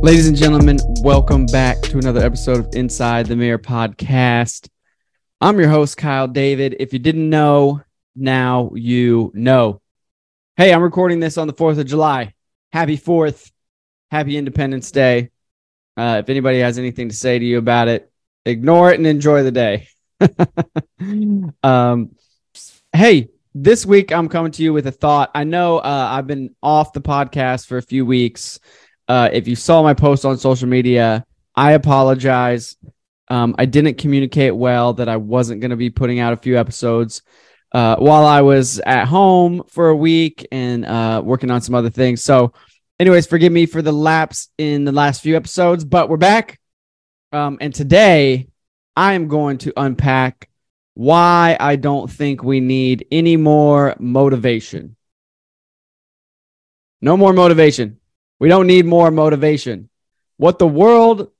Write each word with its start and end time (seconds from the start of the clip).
Ladies 0.00 0.28
and 0.28 0.36
gentlemen, 0.36 0.78
welcome 1.02 1.44
back 1.46 1.80
to 1.82 1.98
another 1.98 2.20
episode 2.20 2.60
of 2.60 2.68
Inside 2.72 3.26
the 3.26 3.34
Mirror 3.34 3.58
podcast. 3.58 4.68
I'm 5.40 5.58
your 5.58 5.68
host, 5.68 5.96
Kyle 5.96 6.28
David. 6.28 6.76
If 6.78 6.92
you 6.92 7.00
didn't 7.00 7.28
know, 7.28 7.82
now 8.14 8.70
you 8.74 9.32
know. 9.34 9.82
Hey, 10.56 10.72
I'm 10.72 10.82
recording 10.82 11.18
this 11.18 11.36
on 11.36 11.48
the 11.48 11.52
4th 11.52 11.80
of 11.80 11.86
July. 11.86 12.32
Happy 12.72 12.96
4th. 12.96 13.50
Happy 14.12 14.36
Independence 14.36 14.92
Day. 14.92 15.30
Uh, 15.96 16.22
if 16.22 16.30
anybody 16.30 16.60
has 16.60 16.78
anything 16.78 17.08
to 17.08 17.14
say 17.16 17.36
to 17.36 17.44
you 17.44 17.58
about 17.58 17.88
it, 17.88 18.08
ignore 18.46 18.92
it 18.92 18.98
and 18.98 19.06
enjoy 19.06 19.42
the 19.42 19.50
day. 19.50 19.88
um, 21.64 22.12
hey, 22.92 23.30
this 23.52 23.84
week 23.84 24.12
I'm 24.12 24.28
coming 24.28 24.52
to 24.52 24.62
you 24.62 24.72
with 24.72 24.86
a 24.86 24.92
thought. 24.92 25.32
I 25.34 25.42
know 25.42 25.78
uh, 25.78 26.08
I've 26.12 26.28
been 26.28 26.54
off 26.62 26.92
the 26.92 27.00
podcast 27.00 27.66
for 27.66 27.78
a 27.78 27.82
few 27.82 28.06
weeks. 28.06 28.60
Uh, 29.08 29.30
if 29.32 29.48
you 29.48 29.56
saw 29.56 29.82
my 29.82 29.94
post 29.94 30.24
on 30.24 30.36
social 30.36 30.68
media, 30.68 31.24
I 31.54 31.72
apologize. 31.72 32.76
Um, 33.28 33.54
I 33.58 33.64
didn't 33.64 33.98
communicate 33.98 34.54
well 34.54 34.92
that 34.94 35.08
I 35.08 35.16
wasn't 35.16 35.60
going 35.60 35.70
to 35.70 35.76
be 35.76 35.90
putting 35.90 36.20
out 36.20 36.32
a 36.32 36.36
few 36.36 36.58
episodes 36.58 37.22
uh, 37.72 37.96
while 37.96 38.24
I 38.24 38.42
was 38.42 38.78
at 38.80 39.06
home 39.06 39.62
for 39.68 39.88
a 39.88 39.96
week 39.96 40.46
and 40.52 40.84
uh, 40.84 41.22
working 41.24 41.50
on 41.50 41.60
some 41.60 41.74
other 41.74 41.90
things. 41.90 42.22
So, 42.22 42.52
anyways, 42.98 43.26
forgive 43.26 43.52
me 43.52 43.66
for 43.66 43.82
the 43.82 43.92
lapse 43.92 44.48
in 44.58 44.84
the 44.84 44.92
last 44.92 45.22
few 45.22 45.36
episodes, 45.36 45.84
but 45.84 46.08
we're 46.08 46.16
back. 46.16 46.60
Um, 47.32 47.58
and 47.60 47.74
today 47.74 48.48
I 48.96 49.14
am 49.14 49.28
going 49.28 49.58
to 49.58 49.72
unpack 49.76 50.48
why 50.94 51.56
I 51.60 51.76
don't 51.76 52.10
think 52.10 52.42
we 52.42 52.60
need 52.60 53.06
any 53.12 53.36
more 53.36 53.94
motivation. 53.98 54.96
No 57.00 57.16
more 57.16 57.32
motivation. 57.32 57.98
We 58.38 58.48
don't 58.48 58.66
need 58.66 58.86
more 58.86 59.10
motivation. 59.10 59.88
What 60.36 60.58
the 60.58 60.66
world 60.68 61.30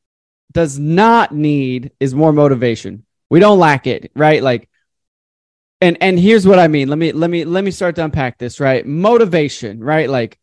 does 0.53 0.79
not 0.79 1.33
need 1.33 1.93
is 2.01 2.15
more 2.15 2.33
motivation. 2.33 3.05
We 3.31 3.41
don't 3.41 3.59
lack 3.59 3.87
it, 3.87 4.11
right? 4.15 4.43
Like 4.43 4.69
and 5.81 5.97
and 6.01 6.19
here's 6.19 6.47
what 6.47 6.59
I 6.59 6.69
mean. 6.69 6.89
Let 6.89 6.99
me 6.99 7.13
let 7.13 7.31
me 7.31 7.45
let 7.45 7.63
me 7.63 7.71
start 7.71 7.97
to 7.97 8.05
unpack 8.05 8.39
this, 8.39 8.59
right? 8.61 8.85
Motivation, 8.85 9.83
right? 9.83 10.09
Like 10.09 10.39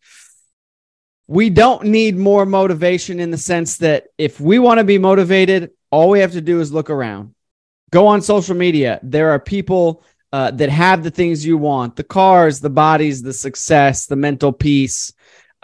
we 1.27 1.49
don't 1.49 1.85
need 1.85 2.15
more 2.15 2.45
motivation 2.45 3.19
in 3.19 3.31
the 3.31 3.37
sense 3.37 3.77
that 3.77 4.07
if 4.17 4.39
we 4.39 4.59
want 4.59 4.77
to 4.77 4.83
be 4.83 4.97
motivated, 4.97 5.71
all 5.91 6.09
we 6.09 6.19
have 6.19 6.33
to 6.33 6.41
do 6.41 6.59
is 6.59 6.71
look 6.71 6.89
around. 6.89 7.33
Go 7.91 8.07
on 8.07 8.21
social 8.21 8.55
media. 8.55 8.99
There 9.01 9.31
are 9.31 9.39
people 9.39 10.03
uh, 10.31 10.51
that 10.51 10.69
have 10.69 11.03
the 11.03 11.11
things 11.11 11.45
you 11.45 11.57
want 11.57 11.95
the 11.95 12.03
cars, 12.03 12.59
the 12.59 12.69
bodies, 12.69 13.21
the 13.21 13.33
success, 13.33 14.05
the 14.05 14.15
mental 14.15 14.51
peace, 14.51 15.13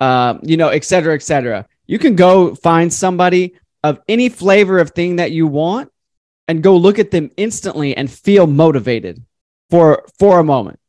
uh, 0.01 0.37
you 0.43 0.57
know, 0.57 0.67
et 0.67 0.83
cetera, 0.83 1.15
et 1.15 1.23
cetera. 1.23 1.65
You 1.87 1.97
can 1.97 2.17
go 2.17 2.55
find 2.55 2.91
somebody 2.91 3.55
of 3.83 4.01
any 4.09 4.27
flavor 4.27 4.79
of 4.79 4.91
thing 4.91 5.15
that 5.15 5.31
you 5.31 5.47
want 5.47 5.89
and 6.49 6.61
go 6.61 6.75
look 6.75 6.99
at 6.99 7.11
them 7.11 7.31
instantly 7.37 7.95
and 7.95 8.11
feel 8.11 8.47
motivated 8.47 9.23
for 9.69 10.05
for 10.19 10.39
a 10.39 10.43
moment 10.43 10.81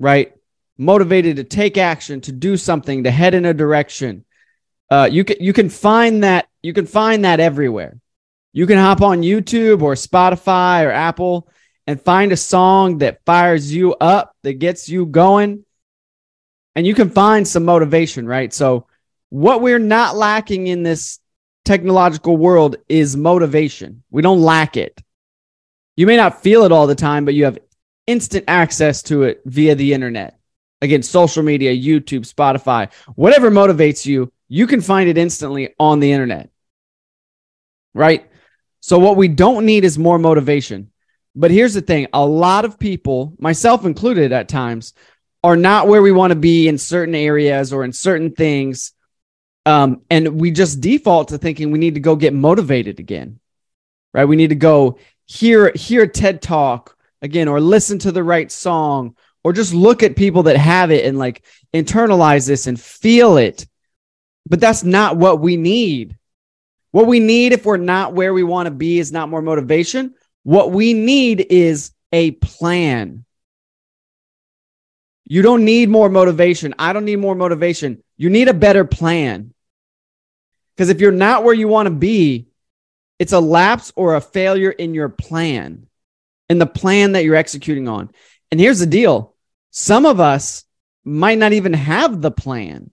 right? 0.00 0.32
Motivated 0.78 1.36
to 1.36 1.44
take 1.44 1.76
action 1.76 2.22
to 2.22 2.32
do 2.32 2.56
something 2.56 3.04
to 3.04 3.10
head 3.10 3.34
in 3.34 3.44
a 3.44 3.54
direction. 3.54 4.24
Uh, 4.90 5.08
you 5.12 5.22
can 5.22 5.36
you 5.38 5.52
can 5.52 5.68
find 5.68 6.24
that 6.24 6.48
you 6.62 6.72
can 6.72 6.86
find 6.86 7.24
that 7.24 7.38
everywhere. 7.38 8.00
You 8.52 8.66
can 8.66 8.78
hop 8.78 9.00
on 9.00 9.22
youtube 9.22 9.80
or 9.80 9.94
spotify 9.94 10.84
or 10.84 10.90
apple 10.90 11.48
and 11.86 12.00
find 12.00 12.32
a 12.32 12.36
song 12.36 12.98
that 12.98 13.20
fires 13.24 13.72
you 13.72 13.94
up 13.94 14.34
that 14.42 14.54
gets 14.54 14.88
you 14.88 15.06
going 15.06 15.64
and 16.74 16.86
you 16.86 16.94
can 16.94 17.10
find 17.10 17.46
some 17.46 17.64
motivation, 17.64 18.26
right? 18.26 18.52
So, 18.52 18.86
what 19.28 19.60
we're 19.62 19.78
not 19.78 20.16
lacking 20.16 20.66
in 20.66 20.82
this 20.82 21.20
technological 21.64 22.36
world 22.36 22.76
is 22.88 23.16
motivation. 23.16 24.02
We 24.10 24.22
don't 24.22 24.40
lack 24.40 24.76
it. 24.76 25.00
You 25.96 26.06
may 26.06 26.16
not 26.16 26.42
feel 26.42 26.64
it 26.64 26.72
all 26.72 26.86
the 26.86 26.94
time, 26.94 27.24
but 27.24 27.34
you 27.34 27.44
have 27.44 27.58
instant 28.06 28.44
access 28.48 29.02
to 29.04 29.24
it 29.24 29.42
via 29.44 29.74
the 29.74 29.92
internet. 29.92 30.38
Again, 30.82 31.02
social 31.02 31.42
media, 31.42 31.72
YouTube, 31.72 32.26
Spotify, 32.26 32.92
whatever 33.14 33.50
motivates 33.50 34.06
you, 34.06 34.32
you 34.48 34.66
can 34.66 34.80
find 34.80 35.08
it 35.08 35.18
instantly 35.18 35.74
on 35.78 36.00
the 36.00 36.10
internet. 36.10 36.50
Right? 37.94 38.30
So, 38.80 38.98
what 38.98 39.16
we 39.16 39.28
don't 39.28 39.66
need 39.66 39.84
is 39.84 39.98
more 39.98 40.18
motivation. 40.18 40.90
But 41.34 41.50
here's 41.50 41.74
the 41.74 41.80
thing 41.80 42.08
a 42.12 42.24
lot 42.24 42.64
of 42.64 42.78
people, 42.78 43.34
myself 43.38 43.84
included 43.84 44.32
at 44.32 44.48
times, 44.48 44.94
are 45.42 45.56
not 45.56 45.88
where 45.88 46.02
we 46.02 46.12
want 46.12 46.32
to 46.32 46.38
be 46.38 46.68
in 46.68 46.78
certain 46.78 47.14
areas 47.14 47.72
or 47.72 47.84
in 47.84 47.92
certain 47.92 48.32
things. 48.32 48.92
Um, 49.66 50.02
and 50.10 50.40
we 50.40 50.50
just 50.50 50.80
default 50.80 51.28
to 51.28 51.38
thinking 51.38 51.70
we 51.70 51.78
need 51.78 51.94
to 51.94 52.00
go 52.00 52.16
get 52.16 52.34
motivated 52.34 52.98
again, 52.98 53.40
right? 54.12 54.24
We 54.24 54.36
need 54.36 54.48
to 54.48 54.54
go 54.54 54.98
hear 55.26 55.72
hear 55.74 56.06
TED 56.06 56.42
talk 56.42 56.96
again, 57.22 57.48
or 57.48 57.60
listen 57.60 57.98
to 58.00 58.12
the 58.12 58.24
right 58.24 58.50
song, 58.50 59.16
or 59.44 59.52
just 59.52 59.74
look 59.74 60.02
at 60.02 60.16
people 60.16 60.44
that 60.44 60.56
have 60.56 60.90
it 60.90 61.04
and 61.04 61.18
like 61.18 61.44
internalize 61.74 62.46
this 62.46 62.66
and 62.66 62.80
feel 62.80 63.36
it. 63.36 63.66
But 64.48 64.60
that's 64.60 64.82
not 64.82 65.16
what 65.16 65.40
we 65.40 65.56
need. 65.56 66.16
What 66.92 67.06
we 67.06 67.20
need 67.20 67.52
if 67.52 67.64
we're 67.64 67.76
not 67.76 68.14
where 68.14 68.34
we 68.34 68.42
want 68.42 68.66
to 68.66 68.70
be 68.70 68.98
is 68.98 69.12
not 69.12 69.28
more 69.28 69.42
motivation. 69.42 70.14
What 70.42 70.72
we 70.72 70.94
need 70.94 71.46
is 71.50 71.92
a 72.12 72.32
plan. 72.32 73.24
You 75.30 75.42
don't 75.42 75.64
need 75.64 75.88
more 75.88 76.08
motivation. 76.08 76.74
I 76.76 76.92
don't 76.92 77.04
need 77.04 77.20
more 77.20 77.36
motivation. 77.36 78.02
You 78.16 78.30
need 78.30 78.48
a 78.48 78.52
better 78.52 78.84
plan. 78.84 79.54
Because 80.74 80.88
if 80.88 81.00
you're 81.00 81.12
not 81.12 81.44
where 81.44 81.54
you 81.54 81.68
want 81.68 81.86
to 81.86 81.94
be, 81.94 82.48
it's 83.20 83.32
a 83.32 83.38
lapse 83.38 83.92
or 83.94 84.16
a 84.16 84.20
failure 84.20 84.72
in 84.72 84.92
your 84.92 85.08
plan, 85.08 85.86
in 86.48 86.58
the 86.58 86.66
plan 86.66 87.12
that 87.12 87.22
you're 87.22 87.36
executing 87.36 87.86
on. 87.86 88.10
And 88.50 88.58
here's 88.58 88.80
the 88.80 88.86
deal 88.86 89.36
some 89.70 90.04
of 90.04 90.18
us 90.18 90.64
might 91.04 91.38
not 91.38 91.52
even 91.52 91.74
have 91.74 92.20
the 92.20 92.32
plan. 92.32 92.90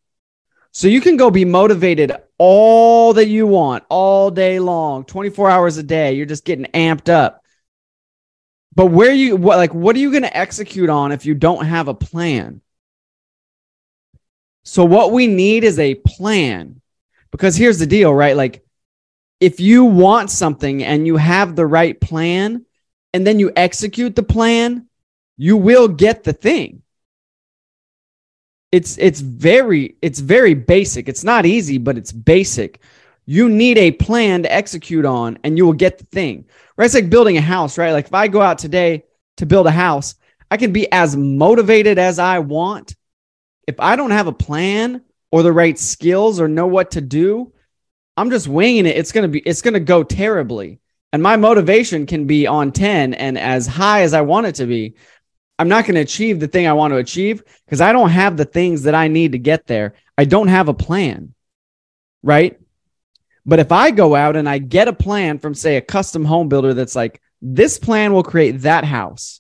So 0.72 0.88
you 0.88 1.02
can 1.02 1.18
go 1.18 1.32
be 1.32 1.44
motivated 1.44 2.12
all 2.38 3.14
that 3.14 3.30
you 3.30 3.48
want 3.48 3.84
all 3.90 4.30
day 4.30 4.60
long, 4.60 5.06
24 5.06 5.50
hours 5.50 5.78
a 5.78 5.84
day. 5.84 6.14
You're 6.14 6.28
just 6.28 6.46
getting 6.46 6.66
amped 6.66 7.10
up. 7.10 7.42
But 8.78 8.92
where 8.92 9.12
you 9.12 9.36
what 9.36 9.58
like 9.58 9.74
what 9.74 9.96
are 9.96 10.00
you 10.00 10.12
going 10.12 10.22
to 10.22 10.38
execute 10.38 10.88
on 10.88 11.12
if 11.12 11.26
you 11.26 11.34
don't 11.34 11.66
have 11.66 11.88
a 11.88 11.96
plan? 11.96 12.62
So 14.66 14.86
what 14.86 15.12
we 15.12 15.26
need 15.26 15.64
is 15.64 15.80
a 15.80 15.96
plan. 15.96 16.80
Because 17.32 17.56
here's 17.56 17.80
the 17.80 17.88
deal, 17.88 18.14
right? 18.14 18.38
Like 18.38 18.64
if 19.40 19.60
you 19.60 19.84
want 19.86 20.30
something 20.30 20.84
and 20.84 21.08
you 21.08 21.18
have 21.18 21.56
the 21.56 21.66
right 21.66 22.00
plan 22.00 22.68
and 23.16 23.26
then 23.26 23.40
you 23.40 23.52
execute 23.56 24.16
the 24.16 24.22
plan, 24.22 24.88
you 25.38 25.58
will 25.58 25.88
get 25.88 26.24
the 26.24 26.34
thing. 26.34 26.84
It's 28.72 28.96
it's 29.00 29.22
very 29.22 29.96
it's 30.04 30.20
very 30.20 30.54
basic. 30.54 31.10
It's 31.10 31.24
not 31.24 31.48
easy, 31.48 31.80
but 31.80 31.98
it's 31.98 32.12
basic. 32.12 32.80
You 33.28 33.50
need 33.50 33.78
a 33.78 33.92
plan 33.92 34.44
to 34.44 34.52
execute 34.52 35.06
on 35.06 35.38
and 35.44 35.58
you 35.58 35.66
will 35.66 35.74
get 35.74 36.00
the 36.00 36.06
thing. 36.06 36.46
Right? 36.78 36.86
It's 36.86 36.96
like 36.96 37.10
building 37.10 37.38
a 37.38 37.42
house, 37.42 37.78
right? 37.78 37.92
Like 37.92 38.08
if 38.08 38.14
I 38.14 38.30
go 38.30 38.42
out 38.42 38.58
today 38.58 39.04
to 39.36 39.46
build 39.46 39.68
a 39.68 39.72
house, 39.72 40.16
I 40.50 40.58
can 40.58 40.72
be 40.72 40.92
as 40.92 41.16
motivated 41.16 42.00
as 42.00 42.20
I 42.20 42.40
want. 42.40 42.96
If 43.68 43.82
I 43.82 43.98
don't 43.98 44.12
have 44.12 44.28
a 44.28 44.32
plan 44.32 45.04
or 45.30 45.44
the 45.44 45.52
right 45.52 45.78
skills 45.78 46.40
or 46.40 46.48
know 46.48 46.68
what 46.68 46.92
to 46.92 47.02
do, 47.02 47.52
I'm 48.16 48.32
just 48.32 48.48
winging 48.48 48.86
it. 48.86 48.96
It's 48.96 49.12
going 49.12 49.24
to 49.24 49.28
be 49.28 49.40
it's 49.40 49.62
going 49.62 49.74
to 49.74 49.82
go 49.82 50.04
terribly. 50.04 50.80
And 51.12 51.22
my 51.22 51.36
motivation 51.36 52.06
can 52.06 52.28
be 52.28 52.48
on 52.48 52.72
10 52.72 53.14
and 53.14 53.38
as 53.38 53.68
high 53.68 54.02
as 54.02 54.14
I 54.14 54.22
want 54.22 54.48
it 54.48 54.56
to 54.56 54.66
be. 54.66 54.96
I'm 55.60 55.70
not 55.70 55.86
going 55.86 55.96
to 55.96 56.02
achieve 56.02 56.40
the 56.40 56.48
thing 56.48 56.68
I 56.68 56.74
want 56.74 56.92
to 56.92 56.98
achieve 56.98 57.44
because 57.66 57.82
I 57.82 57.92
don't 57.92 58.10
have 58.10 58.38
the 58.38 58.46
things 58.46 58.84
that 58.84 58.96
I 58.96 59.08
need 59.08 59.34
to 59.34 59.40
get 59.40 59.68
there. 59.68 59.96
I 60.18 60.26
don't 60.26 60.50
have 60.50 60.70
a 60.70 60.74
plan. 60.74 61.34
Right? 62.24 62.60
But 63.48 63.60
if 63.60 63.72
I 63.72 63.92
go 63.92 64.14
out 64.14 64.36
and 64.36 64.48
I 64.48 64.58
get 64.58 64.90
a 64.90 64.94
plan 64.94 65.40
from, 65.40 65.56
say, 65.56 65.78
a 65.78 65.82
custom 65.82 66.26
home 66.26 66.50
builder 66.50 66.74
that's 66.74 66.98
like, 66.98 67.22
this 67.42 67.80
plan 67.80 68.12
will 68.12 68.24
create 68.24 68.62
that 68.62 68.84
house, 68.84 69.40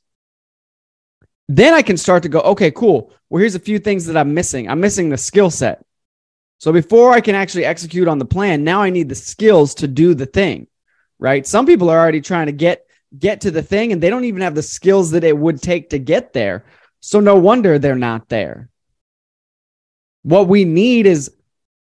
then 1.49 1.73
I 1.73 1.81
can 1.81 1.97
start 1.97 2.23
to 2.23 2.29
go, 2.29 2.39
okay, 2.39 2.71
cool. 2.71 3.13
Well, 3.29 3.41
here's 3.41 3.55
a 3.55 3.59
few 3.59 3.79
things 3.79 4.05
that 4.05 4.15
I'm 4.15 4.33
missing. 4.33 4.69
I'm 4.69 4.79
missing 4.79 5.09
the 5.09 5.17
skill 5.17 5.49
set. 5.49 5.83
So 6.59 6.71
before 6.71 7.11
I 7.11 7.21
can 7.21 7.35
actually 7.35 7.65
execute 7.65 8.07
on 8.07 8.17
the 8.17 8.25
plan, 8.25 8.63
now 8.63 8.81
I 8.81 8.89
need 8.89 9.09
the 9.09 9.15
skills 9.15 9.75
to 9.75 9.87
do 9.87 10.13
the 10.13 10.25
thing, 10.25 10.67
right? 11.19 11.45
Some 11.45 11.65
people 11.65 11.89
are 11.89 11.99
already 11.99 12.21
trying 12.21 12.47
to 12.47 12.51
get 12.53 12.83
get 13.17 13.41
to 13.41 13.51
the 13.51 13.63
thing 13.63 13.93
and 13.93 14.03
they 14.03 14.09
don't 14.09 14.25
even 14.25 14.41
have 14.41 14.55
the 14.55 14.61
skills 14.61 15.11
that 15.11 15.23
it 15.23 15.37
would 15.37 15.61
take 15.61 15.91
to 15.91 15.99
get 15.99 16.33
there. 16.33 16.65
So 16.99 17.19
no 17.19 17.35
wonder 17.35 17.79
they're 17.79 17.95
not 17.95 18.27
there. 18.27 18.69
What 20.23 20.49
we 20.49 20.65
need 20.65 21.05
is 21.05 21.31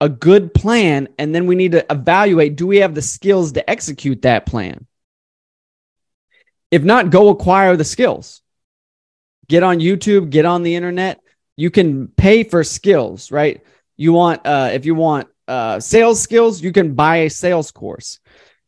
a 0.00 0.08
good 0.08 0.52
plan 0.52 1.08
and 1.18 1.34
then 1.34 1.46
we 1.46 1.54
need 1.54 1.72
to 1.72 1.84
evaluate 1.90 2.56
do 2.56 2.66
we 2.66 2.78
have 2.78 2.94
the 2.94 3.02
skills 3.02 3.52
to 3.52 3.68
execute 3.68 4.22
that 4.22 4.46
plan 4.46 4.86
if 6.70 6.82
not 6.82 7.10
go 7.10 7.28
acquire 7.28 7.76
the 7.76 7.84
skills 7.84 8.42
get 9.48 9.62
on 9.62 9.78
youtube 9.78 10.30
get 10.30 10.44
on 10.44 10.62
the 10.62 10.74
internet 10.74 11.20
you 11.56 11.70
can 11.70 12.08
pay 12.08 12.42
for 12.42 12.62
skills 12.62 13.30
right 13.30 13.62
you 13.96 14.12
want 14.12 14.46
uh 14.46 14.70
if 14.72 14.84
you 14.84 14.94
want 14.94 15.28
uh, 15.48 15.80
sales 15.80 16.20
skills, 16.20 16.62
you 16.62 16.72
can 16.72 16.94
buy 16.94 17.18
a 17.18 17.30
sales 17.30 17.70
course. 17.70 18.18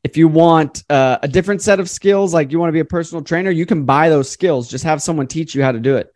If 0.05 0.17
you 0.17 0.29
want 0.29 0.85
uh, 0.89 1.19
a 1.23 1.29
different 1.29 1.61
set 1.61 1.81
of 1.81 1.91
skills, 1.91 2.33
like 2.33 2.53
you 2.53 2.59
want 2.59 2.69
to 2.69 2.73
be 2.75 2.81
a 2.81 2.85
personal 2.85 3.25
trainer, 3.25 3.51
you 3.51 3.67
can 3.67 3.85
buy 3.85 4.09
those 4.09 4.31
skills. 4.31 4.69
Just 4.69 4.85
have 4.85 5.03
someone 5.03 5.27
teach 5.27 5.55
you 5.55 5.63
how 5.63 5.73
to 5.73 5.81
do 5.81 5.97
it. 5.97 6.15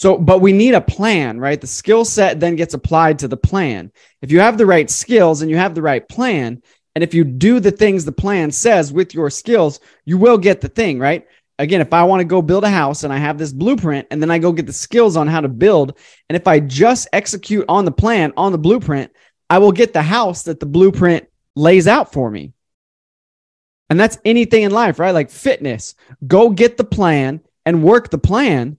So, 0.00 0.16
but 0.16 0.40
we 0.40 0.54
need 0.54 0.72
a 0.72 0.80
plan, 0.80 1.38
right? 1.38 1.60
The 1.60 1.66
skill 1.66 2.06
set 2.06 2.40
then 2.40 2.56
gets 2.56 2.72
applied 2.72 3.18
to 3.18 3.28
the 3.28 3.36
plan. 3.36 3.92
If 4.22 4.32
you 4.32 4.40
have 4.40 4.56
the 4.56 4.64
right 4.64 4.88
skills 4.88 5.42
and 5.42 5.50
you 5.50 5.58
have 5.58 5.74
the 5.74 5.82
right 5.82 6.08
plan, 6.08 6.62
and 6.94 7.04
if 7.04 7.12
you 7.12 7.22
do 7.22 7.60
the 7.60 7.70
things 7.70 8.06
the 8.06 8.10
plan 8.10 8.50
says 8.50 8.94
with 8.94 9.12
your 9.12 9.28
skills, 9.28 9.78
you 10.06 10.16
will 10.16 10.38
get 10.38 10.62
the 10.62 10.70
thing, 10.70 10.98
right? 10.98 11.26
Again, 11.58 11.82
if 11.82 11.92
I 11.92 12.04
want 12.04 12.20
to 12.20 12.24
go 12.24 12.40
build 12.40 12.64
a 12.64 12.70
house 12.70 13.04
and 13.04 13.12
I 13.12 13.18
have 13.18 13.36
this 13.36 13.52
blueprint 13.52 14.08
and 14.10 14.22
then 14.22 14.30
I 14.30 14.38
go 14.38 14.52
get 14.52 14.64
the 14.64 14.72
skills 14.72 15.18
on 15.18 15.26
how 15.26 15.42
to 15.42 15.48
build, 15.48 15.98
and 16.30 16.34
if 16.34 16.46
I 16.46 16.60
just 16.60 17.06
execute 17.12 17.66
on 17.68 17.84
the 17.84 17.92
plan, 17.92 18.32
on 18.38 18.52
the 18.52 18.58
blueprint, 18.58 19.12
I 19.50 19.58
will 19.58 19.70
get 19.70 19.92
the 19.92 20.00
house 20.00 20.44
that 20.44 20.60
the 20.60 20.66
blueprint 20.66 21.28
lays 21.56 21.86
out 21.86 22.10
for 22.10 22.30
me. 22.30 22.54
And 23.90 24.00
that's 24.00 24.16
anything 24.24 24.62
in 24.62 24.72
life, 24.72 24.98
right? 24.98 25.10
Like 25.10 25.28
fitness. 25.28 25.94
Go 26.26 26.48
get 26.48 26.78
the 26.78 26.84
plan 26.84 27.42
and 27.66 27.84
work 27.84 28.08
the 28.08 28.16
plan 28.16 28.78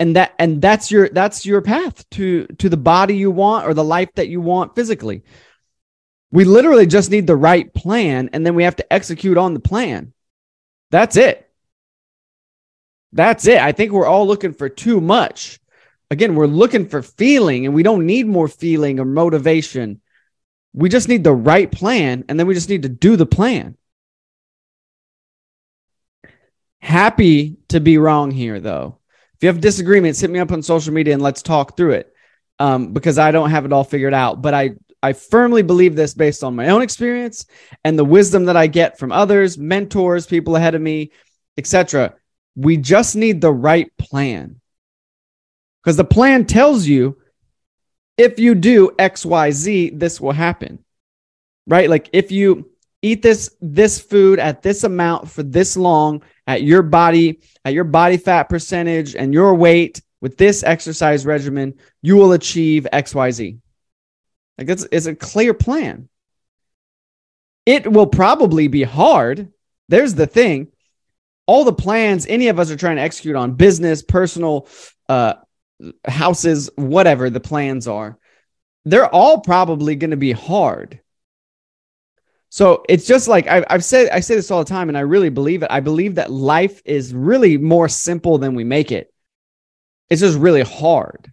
and 0.00 0.16
that 0.16 0.34
and 0.38 0.62
that's 0.62 0.90
your 0.90 1.10
that's 1.10 1.44
your 1.44 1.60
path 1.60 2.08
to 2.10 2.46
to 2.58 2.70
the 2.70 2.76
body 2.78 3.16
you 3.16 3.30
want 3.30 3.66
or 3.66 3.74
the 3.74 3.84
life 3.84 4.08
that 4.14 4.28
you 4.28 4.40
want 4.40 4.74
physically. 4.74 5.22
We 6.32 6.44
literally 6.44 6.86
just 6.86 7.10
need 7.10 7.26
the 7.26 7.36
right 7.36 7.72
plan 7.72 8.30
and 8.32 8.44
then 8.44 8.54
we 8.54 8.64
have 8.64 8.76
to 8.76 8.92
execute 8.92 9.36
on 9.36 9.52
the 9.52 9.60
plan. 9.60 10.14
That's 10.90 11.16
it. 11.16 11.48
That's 13.12 13.46
it. 13.46 13.58
I 13.58 13.72
think 13.72 13.92
we're 13.92 14.06
all 14.06 14.26
looking 14.26 14.54
for 14.54 14.68
too 14.68 15.00
much. 15.00 15.60
Again 16.10 16.34
we're 16.34 16.46
looking 16.46 16.88
for 16.88 17.02
feeling 17.02 17.66
and 17.66 17.74
we 17.74 17.82
don't 17.82 18.06
need 18.06 18.26
more 18.26 18.48
feeling 18.48 19.00
or 19.00 19.04
motivation. 19.04 20.00
We 20.72 20.88
just 20.88 21.08
need 21.08 21.24
the 21.24 21.34
right 21.34 21.70
plan 21.70 22.24
and 22.28 22.40
then 22.40 22.46
we 22.46 22.54
just 22.54 22.70
need 22.70 22.82
to 22.82 22.88
do 22.88 23.16
the 23.16 23.26
plan. 23.26 23.76
Happy 26.78 27.58
to 27.68 27.80
be 27.80 27.98
wrong 27.98 28.30
here 28.30 28.60
though 28.60 28.99
if 29.40 29.44
you 29.44 29.48
have 29.48 29.60
disagreements, 29.62 30.20
hit 30.20 30.28
me 30.28 30.38
up 30.38 30.52
on 30.52 30.62
social 30.62 30.92
media 30.92 31.14
and 31.14 31.22
let's 31.22 31.40
talk 31.40 31.74
through 31.74 31.92
it. 31.92 32.14
Um, 32.58 32.92
because 32.92 33.18
I 33.18 33.30
don't 33.30 33.48
have 33.48 33.64
it 33.64 33.72
all 33.72 33.84
figured 33.84 34.12
out, 34.12 34.42
but 34.42 34.52
I 34.52 34.72
I 35.02 35.14
firmly 35.14 35.62
believe 35.62 35.96
this 35.96 36.12
based 36.12 36.44
on 36.44 36.54
my 36.54 36.68
own 36.68 36.82
experience 36.82 37.46
and 37.82 37.98
the 37.98 38.04
wisdom 38.04 38.44
that 38.44 38.56
I 38.58 38.66
get 38.66 38.98
from 38.98 39.12
others, 39.12 39.56
mentors, 39.56 40.26
people 40.26 40.56
ahead 40.56 40.74
of 40.74 40.82
me, 40.82 41.12
etc. 41.56 42.16
We 42.54 42.76
just 42.76 43.16
need 43.16 43.40
the 43.40 43.50
right 43.50 43.90
plan. 43.96 44.60
Because 45.82 45.96
the 45.96 46.04
plan 46.04 46.44
tells 46.44 46.86
you 46.86 47.16
if 48.18 48.38
you 48.38 48.54
do 48.54 48.90
XYZ, 48.98 49.98
this 49.98 50.20
will 50.20 50.32
happen. 50.32 50.84
Right? 51.66 51.88
Like 51.88 52.10
if 52.12 52.30
you 52.30 52.70
eat 53.02 53.22
this 53.22 53.54
this 53.60 54.00
food 54.00 54.38
at 54.38 54.62
this 54.62 54.84
amount 54.84 55.30
for 55.30 55.42
this 55.42 55.76
long 55.76 56.22
at 56.46 56.62
your 56.62 56.82
body 56.82 57.40
at 57.64 57.72
your 57.72 57.84
body 57.84 58.16
fat 58.16 58.44
percentage 58.44 59.14
and 59.14 59.32
your 59.32 59.54
weight 59.54 60.02
with 60.20 60.36
this 60.36 60.62
exercise 60.62 61.24
regimen 61.24 61.74
you 62.02 62.16
will 62.16 62.32
achieve 62.32 62.86
xyz 62.92 63.58
like 64.60 64.68
it's, 64.68 64.86
it's 64.92 65.06
a 65.06 65.16
clear 65.16 65.54
plan. 65.54 66.08
It 67.64 67.90
will 67.90 68.06
probably 68.06 68.68
be 68.68 68.82
hard. 68.82 69.50
There's 69.88 70.14
the 70.14 70.26
thing. 70.26 70.68
All 71.46 71.64
the 71.64 71.72
plans 71.72 72.26
any 72.28 72.48
of 72.48 72.60
us 72.60 72.70
are 72.70 72.76
trying 72.76 72.96
to 72.96 73.02
execute 73.02 73.34
on 73.34 73.54
business 73.54 74.02
personal 74.02 74.68
uh 75.08 75.34
houses 76.06 76.68
whatever 76.76 77.30
the 77.30 77.40
plans 77.40 77.88
are 77.88 78.18
they're 78.84 79.08
all 79.08 79.40
probably 79.40 79.96
going 79.96 80.10
to 80.10 80.16
be 80.18 80.30
hard 80.30 81.00
so 82.50 82.82
it's 82.88 83.06
just 83.06 83.28
like 83.28 83.46
I, 83.46 83.64
I've 83.70 83.84
said, 83.84 84.10
I 84.10 84.18
say 84.18 84.34
this 84.34 84.50
all 84.50 84.58
the 84.58 84.68
time, 84.68 84.88
and 84.88 84.98
I 84.98 85.02
really 85.02 85.30
believe 85.30 85.62
it. 85.62 85.70
I 85.70 85.78
believe 85.78 86.16
that 86.16 86.32
life 86.32 86.82
is 86.84 87.14
really 87.14 87.56
more 87.56 87.88
simple 87.88 88.38
than 88.38 88.56
we 88.56 88.64
make 88.64 88.90
it. 88.90 89.14
It's 90.10 90.20
just 90.20 90.36
really 90.36 90.62
hard. 90.62 91.32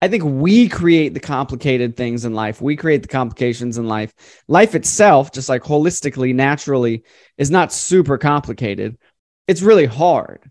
I 0.00 0.06
think 0.06 0.22
we 0.22 0.68
create 0.68 1.12
the 1.14 1.20
complicated 1.20 1.96
things 1.96 2.24
in 2.24 2.34
life. 2.34 2.62
We 2.62 2.76
create 2.76 3.02
the 3.02 3.08
complications 3.08 3.78
in 3.78 3.88
life. 3.88 4.14
Life 4.46 4.76
itself, 4.76 5.32
just 5.32 5.48
like 5.48 5.62
holistically, 5.62 6.32
naturally, 6.32 7.02
is 7.36 7.50
not 7.50 7.72
super 7.72 8.16
complicated. 8.16 8.98
It's 9.48 9.62
really 9.62 9.86
hard. 9.86 10.48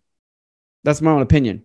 That's 0.83 1.01
my 1.01 1.11
own 1.11 1.21
opinion. 1.21 1.63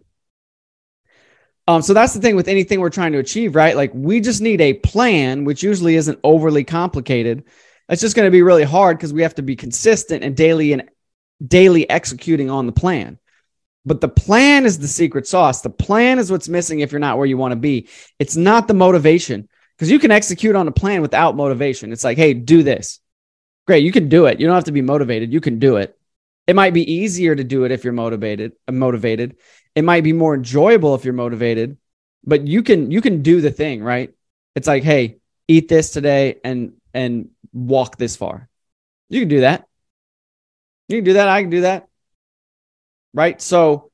Um, 1.66 1.82
so 1.82 1.92
that's 1.92 2.14
the 2.14 2.20
thing 2.20 2.36
with 2.36 2.48
anything 2.48 2.78
we're 2.78 2.90
trying 2.90 3.12
to 3.12 3.18
achieve, 3.18 3.56
right? 3.56 3.74
Like 3.74 3.90
we 3.94 4.20
just 4.20 4.40
need 4.40 4.60
a 4.60 4.74
plan, 4.74 5.44
which 5.44 5.62
usually 5.64 5.96
isn't 5.96 6.20
overly 6.22 6.62
complicated 6.62 7.44
it's 7.90 8.00
just 8.00 8.16
going 8.16 8.26
to 8.26 8.30
be 8.30 8.42
really 8.42 8.64
hard 8.64 8.96
because 8.96 9.12
we 9.12 9.22
have 9.22 9.34
to 9.34 9.42
be 9.42 9.56
consistent 9.56 10.24
and 10.24 10.36
daily 10.36 10.72
and 10.72 10.88
daily 11.44 11.88
executing 11.88 12.50
on 12.50 12.66
the 12.66 12.72
plan. 12.72 13.18
But 13.84 14.00
the 14.00 14.08
plan 14.08 14.66
is 14.66 14.78
the 14.78 14.88
secret 14.88 15.26
sauce. 15.26 15.62
The 15.62 15.70
plan 15.70 16.18
is 16.18 16.30
what's 16.30 16.48
missing 16.48 16.80
if 16.80 16.92
you're 16.92 16.98
not 16.98 17.16
where 17.16 17.26
you 17.26 17.38
want 17.38 17.52
to 17.52 17.56
be. 17.56 17.88
It's 18.18 18.36
not 18.36 18.68
the 18.68 18.74
motivation 18.74 19.48
because 19.76 19.90
you 19.90 19.98
can 19.98 20.10
execute 20.10 20.54
on 20.54 20.68
a 20.68 20.72
plan 20.72 21.02
without 21.02 21.36
motivation. 21.36 21.92
It's 21.92 22.04
like, 22.04 22.18
hey, 22.18 22.34
do 22.34 22.62
this. 22.62 23.00
Great, 23.66 23.84
you 23.84 23.92
can 23.92 24.08
do 24.08 24.26
it. 24.26 24.38
You 24.38 24.46
don't 24.46 24.54
have 24.54 24.64
to 24.64 24.72
be 24.72 24.82
motivated. 24.82 25.32
You 25.32 25.40
can 25.40 25.58
do 25.58 25.76
it. 25.76 25.96
It 26.46 26.56
might 26.56 26.74
be 26.74 26.92
easier 26.92 27.34
to 27.34 27.44
do 27.44 27.64
it 27.64 27.70
if 27.70 27.84
you're 27.84 27.92
motivated. 27.92 28.52
Uh, 28.68 28.72
motivated. 28.72 29.36
It 29.74 29.82
might 29.82 30.04
be 30.04 30.12
more 30.12 30.34
enjoyable 30.34 30.94
if 30.94 31.04
you're 31.04 31.14
motivated. 31.14 31.78
But 32.24 32.46
you 32.46 32.62
can 32.62 32.90
you 32.90 33.00
can 33.00 33.22
do 33.22 33.40
the 33.40 33.50
thing, 33.50 33.82
right? 33.82 34.12
It's 34.54 34.66
like, 34.66 34.82
hey, 34.82 35.18
eat 35.48 35.68
this 35.68 35.90
today 35.90 36.40
and 36.44 36.74
and 36.92 37.30
walk 37.52 37.96
this 37.96 38.16
far. 38.16 38.48
You 39.08 39.20
can 39.20 39.28
do 39.28 39.40
that. 39.40 39.66
You 40.88 40.98
can 40.98 41.04
do 41.04 41.12
that. 41.14 41.28
I 41.28 41.42
can 41.42 41.50
do 41.50 41.62
that. 41.62 41.88
Right. 43.12 43.40
So 43.40 43.90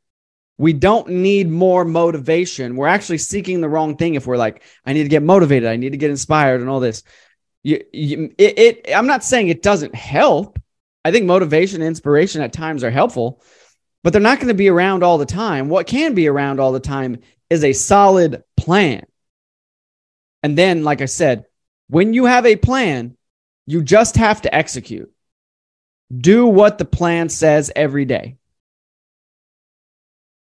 we 0.58 0.72
don't 0.72 1.08
need 1.08 1.50
more 1.50 1.84
motivation. 1.84 2.76
We're 2.76 2.86
actually 2.86 3.18
seeking 3.18 3.60
the 3.60 3.68
wrong 3.68 3.96
thing 3.96 4.14
if 4.14 4.26
we're 4.26 4.36
like, 4.36 4.62
I 4.84 4.92
need 4.92 5.02
to 5.02 5.08
get 5.08 5.22
motivated. 5.22 5.68
I 5.68 5.76
need 5.76 5.92
to 5.92 5.98
get 5.98 6.10
inspired 6.10 6.60
and 6.60 6.70
all 6.70 6.80
this. 6.80 7.02
You, 7.62 7.82
you, 7.92 8.34
it, 8.38 8.58
it, 8.58 8.94
I'm 8.94 9.06
not 9.06 9.24
saying 9.24 9.48
it 9.48 9.62
doesn't 9.62 9.94
help. 9.94 10.58
I 11.04 11.10
think 11.10 11.26
motivation 11.26 11.82
and 11.82 11.88
inspiration 11.88 12.40
at 12.42 12.52
times 12.52 12.84
are 12.84 12.90
helpful, 12.90 13.42
but 14.02 14.12
they're 14.12 14.22
not 14.22 14.38
going 14.38 14.48
to 14.48 14.54
be 14.54 14.68
around 14.68 15.02
all 15.02 15.18
the 15.18 15.26
time. 15.26 15.68
What 15.68 15.86
can 15.86 16.14
be 16.14 16.28
around 16.28 16.60
all 16.60 16.72
the 16.72 16.80
time 16.80 17.18
is 17.50 17.62
a 17.62 17.72
solid 17.72 18.42
plan. 18.56 19.04
And 20.42 20.56
then, 20.56 20.84
like 20.84 21.00
I 21.00 21.06
said, 21.06 21.44
when 21.88 22.14
you 22.14 22.24
have 22.24 22.46
a 22.46 22.56
plan, 22.56 23.15
you 23.66 23.82
just 23.82 24.16
have 24.16 24.42
to 24.42 24.54
execute. 24.54 25.12
Do 26.16 26.46
what 26.46 26.78
the 26.78 26.84
plan 26.84 27.28
says 27.28 27.72
every 27.74 28.04
day. 28.04 28.36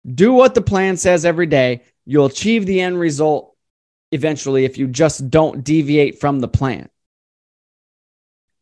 Do 0.06 0.34
what 0.34 0.54
the 0.54 0.60
plan 0.60 0.96
says 0.96 1.24
every 1.24 1.46
day. 1.46 1.82
You'll 2.04 2.26
achieve 2.26 2.66
the 2.66 2.80
end 2.80 2.98
result 2.98 3.56
eventually 4.12 4.64
if 4.64 4.76
you 4.76 4.86
just 4.86 5.30
don't 5.30 5.64
deviate 5.64 6.20
from 6.20 6.40
the 6.40 6.48
plan. 6.48 6.88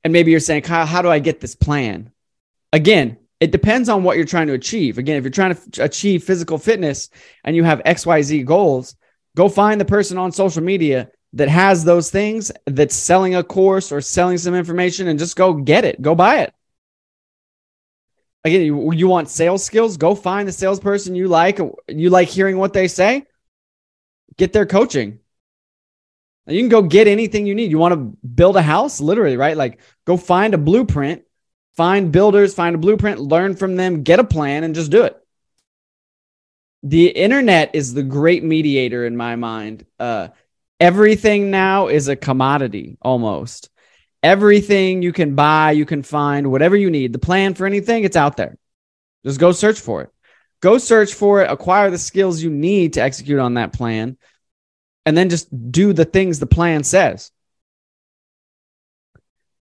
And 0.05 0.13
maybe 0.13 0.31
you're 0.31 0.41
saying, 0.41 0.63
Kyle, 0.63 0.87
how 0.87 1.03
do 1.03 1.11
I 1.11 1.19
get 1.19 1.41
this 1.41 1.55
plan? 1.55 2.13
Again, 2.73 3.19
it 3.41 3.51
depends 3.51 3.89
on 3.89 4.05
what 4.05 4.17
you're 4.17 4.25
trying 4.25 4.47
to 4.47 4.53
achieve. 4.53 4.99
Again, 4.99 5.17
if 5.17 5.25
you're 5.25 5.31
trying 5.31 5.57
to 5.57 5.83
achieve 5.83 6.23
physical 6.23 6.59
fitness 6.59 7.11
and 7.43 7.57
you 7.57 7.65
have 7.65 7.83
XYZ 7.83 8.45
goals, 8.45 8.95
go 9.37 9.49
find 9.49 9.81
the 9.81 9.85
person 9.85 10.17
on 10.17 10.31
social 10.31 10.63
media 10.63 11.11
that 11.35 11.49
has 11.49 11.85
those 11.85 12.11
things 12.11 12.53
that's 12.67 12.95
selling 12.95 13.35
a 13.35 13.43
course 13.43 13.91
or 13.91 14.01
selling 14.01 14.39
some 14.39 14.55
information 14.55 15.09
and 15.09 15.19
just 15.19 15.37
go 15.37 15.55
get 15.55 15.85
it, 15.85 16.01
go 16.03 16.15
buy 16.15 16.41
it. 16.41 16.55
Again, 18.45 18.63
you, 18.63 18.93
you 18.93 19.09
want 19.09 19.29
sales 19.29 19.65
skills? 19.65 19.97
Go 19.97 20.15
find 20.15 20.49
the 20.49 20.53
salesperson 20.53 21.15
you 21.15 21.29
like. 21.29 21.61
You 21.89 22.11
like 22.11 22.29
hearing 22.29 22.59
what 22.59 22.73
they 22.73 22.89
say. 22.89 23.25
Get 24.37 24.53
their 24.53 24.67
coaching. 24.67 25.21
And 26.47 26.57
you 26.57 26.63
can 26.63 26.69
go 26.69 26.83
get 26.83 27.07
anything 27.07 27.47
you 27.47 27.55
need. 27.55 27.71
You 27.71 27.79
want 27.79 27.95
to 27.95 28.27
build 28.27 28.57
a 28.57 28.63
house, 28.63 29.01
literally, 29.01 29.37
right? 29.37 29.57
Like 29.57 29.81
go 30.05 30.17
find 30.17 30.55
a 30.55 30.59
blueprint, 30.59 31.23
find 31.77 32.11
builders, 32.11 32.53
find 32.53 32.75
a 32.75 32.79
blueprint, 32.79 33.21
learn 33.21 33.55
from 33.55 33.77
them, 33.77 34.03
get 34.03 34.19
a 34.19 34.25
plan, 34.25 34.65
and 34.65 34.75
just 34.75 34.91
do 34.91 35.05
it. 35.05 35.17
The 36.83 37.07
internet 37.07 37.77
is 37.77 37.95
the 37.95 38.03
great 38.03 38.43
mediator 38.43 39.07
in 39.07 39.17
my 39.17 39.37
mind. 39.37 39.87
Uh, 40.01 40.29
everything 40.83 41.53
now 41.53 41.87
is 41.87 42.09
a 42.09 42.17
commodity 42.17 42.99
almost. 43.01 43.71
Everything 44.21 45.01
you 45.01 45.13
can 45.13 45.37
buy, 45.37 45.71
you 45.71 45.87
can 45.87 46.03
find, 46.03 46.51
whatever 46.51 46.77
you 46.77 46.91
need. 46.91 47.13
The 47.13 47.21
plan 47.21 47.55
for 47.55 47.67
anything, 47.67 48.03
it's 48.03 48.17
out 48.17 48.37
there. 48.37 48.59
Just 49.25 49.39
go 49.39 49.53
search 49.53 49.79
for 49.79 50.03
it. 50.03 50.11
Go 50.61 50.79
search 50.79 51.15
for 51.15 51.43
it, 51.43 51.51
acquire 51.51 51.91
the 51.91 51.99
skills 51.99 52.43
you 52.43 52.51
need 52.51 52.95
to 52.95 53.03
execute 53.03 53.39
on 53.39 53.55
that 53.55 53.73
plan, 53.73 54.17
and 55.07 55.17
then 55.17 55.29
just 55.29 55.49
do 55.73 55.93
the 55.93 56.05
things 56.05 56.39
the 56.39 56.47
plan 56.47 56.83
says. 56.83 57.31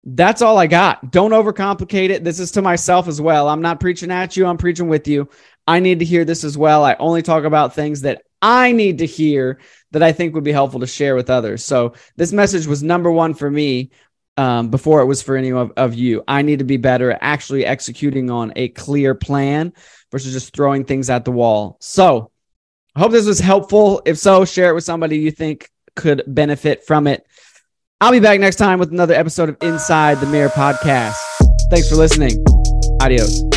That's 0.03 0.41
all 0.41 0.57
I 0.57 0.67
got. 0.67 1.11
Don't 1.11 1.31
overcomplicate 1.31 2.09
it. 2.09 2.23
This 2.23 2.39
is 2.39 2.51
to 2.51 2.61
myself 2.61 3.07
as 3.07 3.21
well. 3.21 3.47
I'm 3.47 3.61
not 3.61 3.79
preaching 3.79 4.11
at 4.11 4.35
you, 4.35 4.47
I'm 4.47 4.57
preaching 4.57 4.87
with 4.87 5.07
you. 5.07 5.29
I 5.67 5.79
need 5.79 5.99
to 5.99 6.05
hear 6.05 6.25
this 6.25 6.43
as 6.43 6.57
well. 6.57 6.83
I 6.83 6.95
only 6.95 7.21
talk 7.21 7.43
about 7.43 7.75
things 7.75 8.01
that 8.01 8.23
I 8.43 8.73
need 8.73 8.97
to 8.99 9.05
hear 9.05 9.59
that 9.91 10.03
I 10.03 10.11
think 10.11 10.35
would 10.35 10.43
be 10.43 10.51
helpful 10.51 10.81
to 10.81 10.87
share 10.87 11.15
with 11.15 11.29
others. 11.29 11.63
So 11.63 11.93
this 12.17 12.33
message 12.33 12.67
was 12.67 12.83
number 12.83 13.09
one 13.09 13.33
for 13.33 13.49
me 13.49 13.91
um, 14.35 14.69
before 14.69 15.01
it 15.01 15.05
was 15.05 15.21
for 15.21 15.37
any 15.37 15.51
of, 15.51 15.71
of 15.77 15.93
you. 15.95 16.23
I 16.27 16.41
need 16.41 16.59
to 16.59 16.65
be 16.65 16.77
better 16.77 17.11
at 17.11 17.19
actually 17.21 17.65
executing 17.65 18.29
on 18.29 18.51
a 18.55 18.67
clear 18.69 19.15
plan 19.15 19.73
versus 20.11 20.33
just 20.33 20.53
throwing 20.53 20.83
things 20.83 21.09
at 21.09 21.23
the 21.23 21.31
wall. 21.31 21.77
So 21.79 22.31
I 22.95 22.99
hope 22.99 23.11
this 23.13 23.25
was 23.25 23.39
helpful. 23.39 24.01
If 24.05 24.17
so, 24.17 24.43
share 24.43 24.69
it 24.69 24.73
with 24.73 24.83
somebody 24.83 25.19
you 25.19 25.31
think 25.31 25.69
could 25.95 26.23
benefit 26.27 26.85
from 26.85 27.07
it. 27.07 27.25
I'll 28.01 28.11
be 28.11 28.19
back 28.19 28.39
next 28.41 28.57
time 28.57 28.79
with 28.79 28.91
another 28.91 29.13
episode 29.13 29.47
of 29.47 29.57
Inside 29.61 30.19
the 30.19 30.27
Mirror 30.27 30.49
podcast. 30.49 31.15
Thanks 31.71 31.87
for 31.87 31.95
listening. 31.95 32.43
Adios. 33.01 33.52